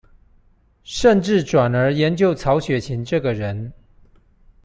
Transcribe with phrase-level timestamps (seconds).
[0.83, 3.71] 甚至轉而研究曹雪芹這個人